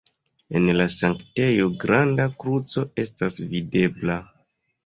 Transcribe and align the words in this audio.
En 0.59 0.63
la 0.77 0.87
sanktejo 0.93 1.67
granda 1.83 2.25
kruco 2.45 2.85
estas 3.05 3.41
videbla. 3.53 4.19